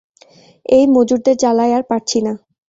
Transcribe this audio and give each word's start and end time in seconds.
এই 0.65 0.85
মজুরদের 0.95 1.35
জ্বালায় 1.41 1.73
আর 1.77 1.83
পারছি 1.89 2.19
না। 2.25 2.33